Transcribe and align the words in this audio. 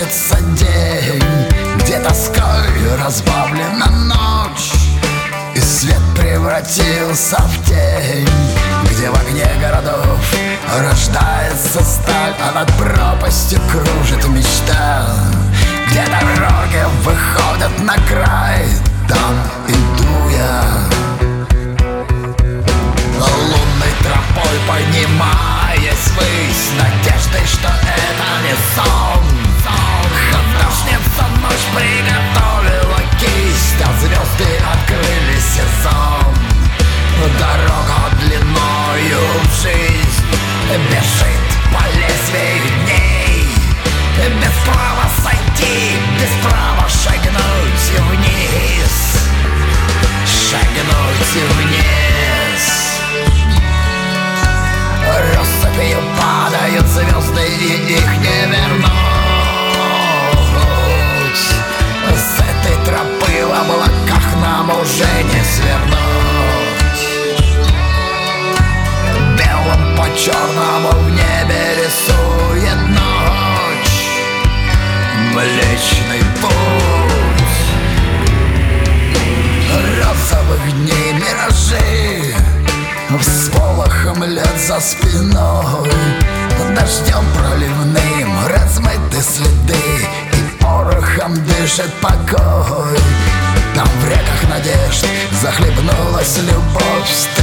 Кончится 0.00 0.36
день, 0.56 1.22
где 1.78 1.98
тоской 1.98 2.96
разбавлена 3.04 3.86
ночь 4.06 4.72
И 5.54 5.60
свет 5.60 6.00
превратился 6.16 7.36
в 7.36 7.68
тень, 7.68 8.26
где 8.90 9.10
в 9.10 9.14
огне 9.14 9.46
городов 9.60 10.18
Рождается 10.78 11.84
сталь, 11.84 12.34
а 12.40 12.52
над 12.54 12.72
пропастью 12.78 13.60
кружит 13.70 14.26
мечта. 14.28 15.06
Где 15.88 16.02
дороги 16.06 16.86
выходят 17.02 17.78
на 17.80 17.94
край 18.08 18.39
спиной. 84.90 85.90
Дождем 86.74 87.24
проливным 87.36 88.46
размыты 88.46 89.20
следы 89.20 89.74
И 90.32 90.62
порохом 90.62 91.34
дышит 91.34 91.92
покой. 92.00 92.98
Там 93.74 93.88
в 94.00 94.08
реках 94.08 94.48
надежд 94.48 95.06
захлебнулась 95.40 96.38
любовь. 96.38 97.39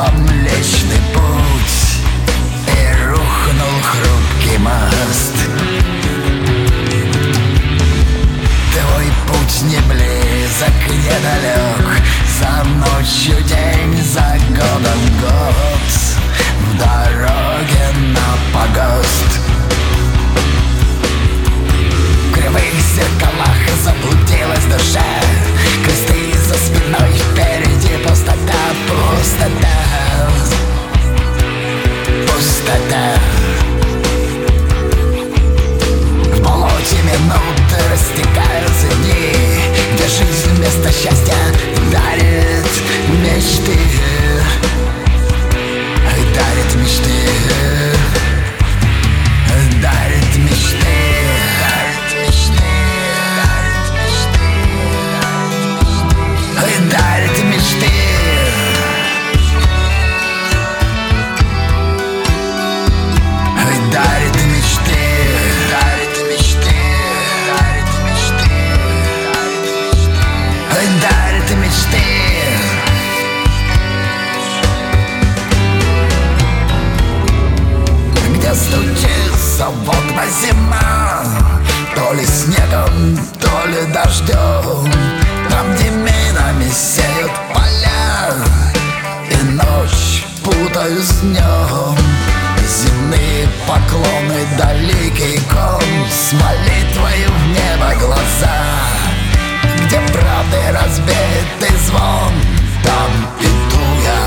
тело 0.00 0.10
млечный 0.12 0.99
indicted, 41.48 42.64
missed 43.22 43.68
it. 43.68 43.99
дождем, 82.90 83.18
то 83.40 83.66
ли 83.68 83.92
дождем 83.92 84.92
Там, 85.48 85.74
где 85.74 85.90
минами 85.90 86.70
сеют 86.70 87.32
поля. 87.52 88.34
И 89.30 89.42
ночь 89.44 90.24
путаю 90.42 91.02
с 91.02 91.20
днем 91.20 91.96
Земные 92.66 93.48
поклоны, 93.66 94.46
далекий 94.56 95.40
ком 95.50 95.82
С 96.08 96.32
молитвою 96.32 97.30
в 97.30 97.46
небо 97.48 97.94
глаза. 98.00 98.58
Где 99.84 99.98
правды 100.12 100.58
разбитый 100.72 101.76
звон 101.86 102.32
Там 102.84 103.10
иду 103.40 103.84
я. 104.04 104.22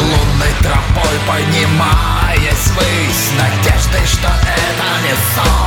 Лунной 0.00 0.54
тропой 0.60 1.18
поднимаюсь 1.26 2.68
ввысь 2.74 3.30
Надеждой, 3.36 4.06
что 4.06 4.28
это 4.28 4.88
не 5.02 5.14
сон. 5.34 5.57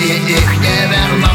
И 0.00 0.32
их 0.32 0.58
не 0.58 0.86
вернуть. 0.86 1.28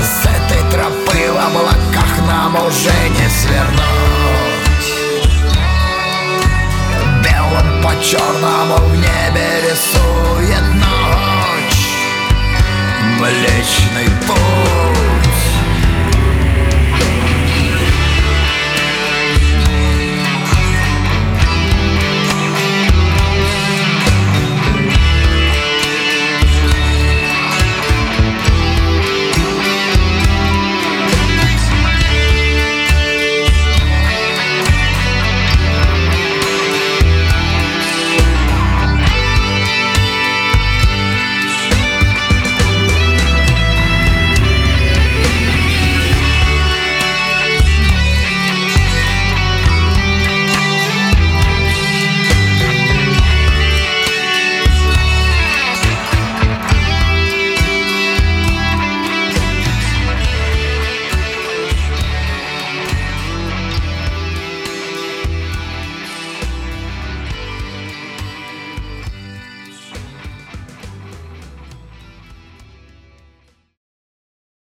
С 0.00 0.26
этой 0.26 0.62
тропы 0.70 1.32
в 1.32 1.36
облаках 1.36 2.12
нам 2.26 2.56
уже 2.56 3.08
не 3.10 3.28
свернуть. 3.28 4.88
Белым 7.22 7.82
по 7.82 7.92
черному 8.02 8.76
в 8.76 8.96
небе 8.96 9.46
рисует 9.70 10.03